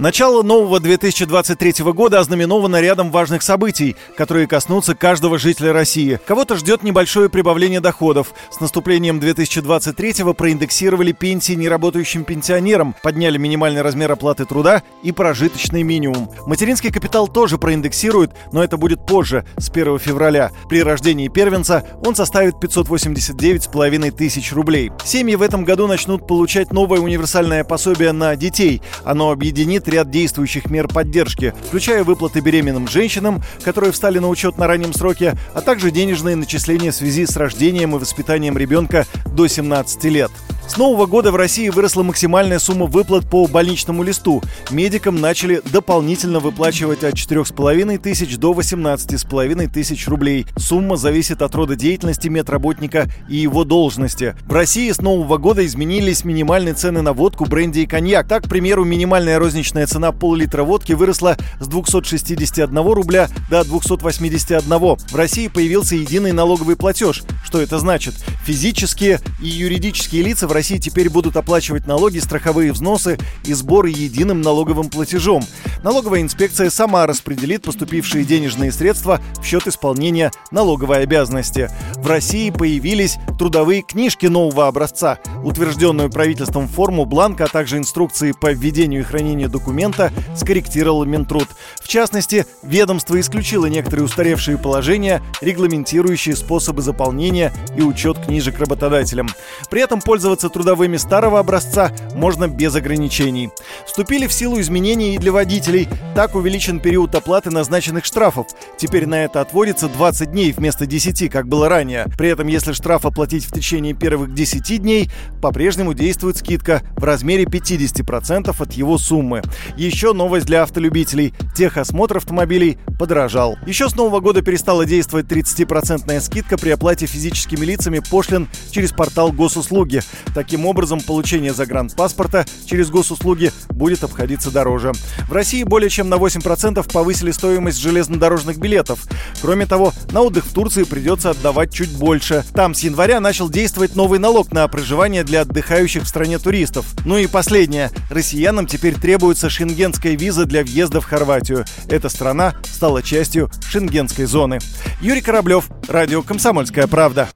Начало 0.00 0.42
нового 0.42 0.80
2023 0.80 1.84
года 1.92 2.20
ознаменовано 2.20 2.80
рядом 2.80 3.10
важных 3.10 3.42
событий, 3.42 3.96
которые 4.16 4.46
коснутся 4.46 4.94
каждого 4.94 5.38
жителя 5.38 5.74
России. 5.74 6.18
Кого-то 6.26 6.56
ждет 6.56 6.82
небольшое 6.82 7.28
прибавление 7.28 7.80
доходов. 7.80 8.32
С 8.50 8.60
наступлением 8.60 9.20
2023-го 9.20 10.32
проиндексировали 10.32 11.12
пенсии 11.12 11.52
неработающим 11.52 12.24
пенсионерам, 12.24 12.94
подняли 13.02 13.36
минимальный 13.36 13.82
размер 13.82 14.10
оплаты 14.10 14.46
труда 14.46 14.82
и 15.02 15.12
прожиточный 15.12 15.82
минимум. 15.82 16.30
Материнский 16.46 16.90
капитал 16.90 17.28
тоже 17.28 17.58
проиндексируют, 17.58 18.32
но 18.52 18.64
это 18.64 18.78
будет 18.78 19.04
позже, 19.04 19.44
с 19.58 19.68
1 19.68 19.98
февраля. 19.98 20.50
При 20.70 20.82
рождении 20.82 21.28
первенца 21.28 21.84
он 22.02 22.14
составит 22.14 22.54
589,5 22.54 24.10
тысяч 24.12 24.50
рублей. 24.54 24.92
Семьи 25.04 25.34
в 25.34 25.42
этом 25.42 25.66
году 25.66 25.86
начнут 25.86 26.26
получать 26.26 26.72
новое 26.72 27.00
универсальное 27.00 27.64
пособие 27.64 28.12
на 28.12 28.34
детей. 28.34 28.80
Оно 29.04 29.30
объединит 29.30 29.89
ряд 29.90 30.10
действующих 30.10 30.70
мер 30.70 30.88
поддержки, 30.88 31.54
включая 31.68 32.04
выплаты 32.04 32.40
беременным 32.40 32.88
женщинам, 32.88 33.42
которые 33.64 33.92
встали 33.92 34.18
на 34.18 34.28
учет 34.28 34.56
на 34.58 34.66
раннем 34.66 34.92
сроке, 34.92 35.34
а 35.54 35.60
также 35.60 35.90
денежные 35.90 36.36
начисления 36.36 36.92
в 36.92 36.94
связи 36.94 37.26
с 37.26 37.36
рождением 37.36 37.94
и 37.96 37.98
воспитанием 37.98 38.56
ребенка 38.56 39.06
до 39.26 39.46
17 39.46 40.04
лет. 40.04 40.30
С 40.70 40.76
нового 40.76 41.06
года 41.06 41.32
в 41.32 41.36
России 41.36 41.68
выросла 41.68 42.04
максимальная 42.04 42.60
сумма 42.60 42.86
выплат 42.86 43.28
по 43.28 43.48
больничному 43.48 44.04
листу. 44.04 44.40
Медикам 44.70 45.20
начали 45.20 45.60
дополнительно 45.64 46.38
выплачивать 46.38 47.02
от 47.02 47.14
4,5 47.14 47.98
тысяч 47.98 48.36
до 48.36 48.52
18,5 48.52 49.68
тысяч 49.68 50.06
рублей. 50.06 50.46
Сумма 50.56 50.96
зависит 50.96 51.42
от 51.42 51.52
рода 51.56 51.74
деятельности 51.74 52.28
медработника 52.28 53.08
и 53.28 53.34
его 53.34 53.64
должности. 53.64 54.36
В 54.46 54.52
России 54.52 54.92
с 54.92 55.00
нового 55.00 55.38
года 55.38 55.66
изменились 55.66 56.22
минимальные 56.22 56.74
цены 56.74 57.02
на 57.02 57.14
водку, 57.14 57.46
бренди 57.46 57.80
и 57.80 57.86
коньяк. 57.86 58.28
Так, 58.28 58.44
к 58.44 58.48
примеру, 58.48 58.84
минимальная 58.84 59.40
розничная 59.40 59.88
цена 59.88 60.12
пол-литра 60.12 60.62
водки 60.62 60.92
выросла 60.92 61.36
с 61.58 61.66
261 61.66 62.78
рубля 62.78 63.28
до 63.50 63.64
281. 63.64 64.62
В 64.70 65.16
России 65.16 65.48
появился 65.48 65.96
единый 65.96 66.30
налоговый 66.30 66.76
платеж. 66.76 67.24
Что 67.44 67.60
это 67.60 67.80
значит? 67.80 68.14
Физические 68.44 69.18
и 69.42 69.48
юридические 69.48 70.22
лица 70.22 70.46
в 70.46 70.52
России 70.52 70.59
теперь 70.62 71.08
будут 71.08 71.36
оплачивать 71.36 71.86
налоги, 71.86 72.18
страховые 72.18 72.72
взносы 72.72 73.18
и 73.44 73.52
сборы 73.52 73.90
единым 73.90 74.40
налоговым 74.42 74.90
платежом. 74.90 75.44
Налоговая 75.82 76.20
инспекция 76.20 76.70
сама 76.70 77.06
распределит 77.06 77.62
поступившие 77.62 78.24
денежные 78.24 78.72
средства 78.72 79.20
в 79.40 79.44
счет 79.44 79.66
исполнения 79.66 80.30
налоговой 80.50 81.02
обязанности. 81.02 81.70
В 82.02 82.06
России 82.06 82.50
появились 82.50 83.18
трудовые 83.38 83.82
книжки 83.82 84.24
нового 84.24 84.66
образца. 84.66 85.18
Утвержденную 85.44 86.10
правительством 86.10 86.66
форму 86.66 87.04
бланка, 87.04 87.44
а 87.44 87.48
также 87.48 87.76
инструкции 87.76 88.32
по 88.32 88.52
введению 88.52 89.02
и 89.02 89.04
хранению 89.04 89.50
документа 89.50 90.10
скорректировал 90.34 91.04
Минтруд. 91.04 91.48
В 91.80 91.88
частности, 91.88 92.46
ведомство 92.62 93.20
исключило 93.20 93.66
некоторые 93.66 94.06
устаревшие 94.06 94.56
положения, 94.56 95.22
регламентирующие 95.42 96.36
способы 96.36 96.80
заполнения 96.80 97.52
и 97.76 97.82
учет 97.82 98.18
книжек 98.18 98.58
работодателям. 98.58 99.28
При 99.68 99.82
этом 99.82 100.00
пользоваться 100.00 100.48
трудовыми 100.48 100.96
старого 100.96 101.38
образца 101.38 101.92
можно 102.14 102.48
без 102.48 102.74
ограничений. 102.74 103.50
Вступили 103.86 104.26
в 104.26 104.32
силу 104.32 104.58
изменения 104.60 105.14
и 105.14 105.18
для 105.18 105.32
водителей. 105.32 105.86
Так 106.14 106.34
увеличен 106.34 106.80
период 106.80 107.14
оплаты 107.14 107.50
назначенных 107.50 108.06
штрафов. 108.06 108.46
Теперь 108.78 109.06
на 109.06 109.24
это 109.24 109.42
отводится 109.42 109.88
20 109.88 110.32
дней 110.32 110.52
вместо 110.52 110.86
10, 110.86 111.30
как 111.30 111.46
было 111.46 111.68
ранее. 111.68 111.89
При 112.16 112.28
этом, 112.28 112.46
если 112.46 112.72
штраф 112.72 113.06
оплатить 113.06 113.44
в 113.44 113.52
течение 113.52 113.94
первых 113.94 114.34
10 114.34 114.80
дней, 114.80 115.10
по-прежнему 115.42 115.94
действует 115.94 116.36
скидка 116.36 116.82
в 116.96 117.04
размере 117.04 117.44
50% 117.44 118.54
от 118.58 118.72
его 118.72 118.98
суммы. 118.98 119.42
Еще 119.76 120.12
новость 120.12 120.46
для 120.46 120.62
автолюбителей. 120.62 121.34
Техосмотр 121.56 122.18
автомобилей 122.18 122.78
подорожал. 122.98 123.56
Еще 123.66 123.88
с 123.88 123.96
нового 123.96 124.20
года 124.20 124.42
перестала 124.42 124.84
действовать 124.84 125.26
30% 125.26 126.20
скидка 126.20 126.56
при 126.56 126.70
оплате 126.70 127.06
физическими 127.06 127.64
лицами 127.64 128.00
пошлин 128.00 128.48
через 128.70 128.92
портал 128.92 129.32
госуслуги. 129.32 130.02
Таким 130.34 130.66
образом, 130.66 131.00
получение 131.00 131.52
загранпаспорта 131.52 132.44
через 132.66 132.90
госуслуги 132.90 133.52
будет 133.70 134.04
обходиться 134.04 134.50
дороже. 134.50 134.92
В 135.28 135.32
России 135.32 135.62
более 135.62 135.90
чем 135.90 136.08
на 136.08 136.14
8% 136.14 136.92
повысили 136.92 137.30
стоимость 137.30 137.78
железнодорожных 137.78 138.58
билетов. 138.58 139.06
Кроме 139.40 139.66
того, 139.66 139.92
на 140.12 140.22
отдых 140.22 140.44
в 140.44 140.52
Турции 140.52 140.84
придется 140.84 141.30
отдавать 141.30 141.72
чуть 141.80 141.96
больше. 141.96 142.44
Там 142.52 142.74
с 142.74 142.80
января 142.80 143.20
начал 143.20 143.48
действовать 143.48 143.96
новый 143.96 144.18
налог 144.18 144.52
на 144.52 144.68
проживание 144.68 145.24
для 145.24 145.40
отдыхающих 145.40 146.02
в 146.02 146.08
стране 146.08 146.38
туристов. 146.38 146.84
Ну 147.06 147.16
и 147.16 147.26
последнее. 147.26 147.90
Россиянам 148.10 148.66
теперь 148.66 148.96
требуется 148.96 149.48
шенгенская 149.48 150.14
виза 150.14 150.44
для 150.44 150.62
въезда 150.62 151.00
в 151.00 151.06
Хорватию. 151.06 151.64
Эта 151.88 152.10
страна 152.10 152.54
стала 152.64 153.02
частью 153.02 153.50
шенгенской 153.66 154.26
зоны. 154.26 154.58
Юрий 155.00 155.22
Кораблев, 155.22 155.70
радио 155.88 156.20
«Комсомольская 156.20 156.86
правда». 156.86 157.30